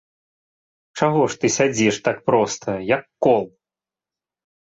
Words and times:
Чаго 1.01 1.21
ж 1.33 1.37
ты 1.43 1.51
сядзіш 1.57 1.95
так 2.07 2.17
проста, 2.29 2.71
як 2.97 3.03
кол? 3.27 3.43